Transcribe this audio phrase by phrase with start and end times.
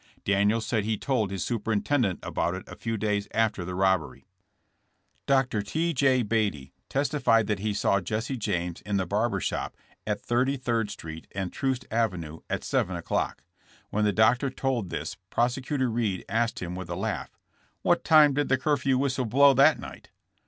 [0.25, 4.25] Daniels said he told his superintendent about it a few days after the robbery.
[5.27, 5.61] Dr.
[5.61, 5.93] T.
[5.93, 6.23] J.
[6.23, 9.77] Beatty testified that he saw Jesse James in the barber shop
[10.07, 13.43] at Thirty third street and Troost avenue at seven o 'clock.
[13.91, 17.37] When the doctor told this Prosecutor Reed asked him with a laugh:
[17.83, 20.09] *'What time did the curfew whistle blow that night?"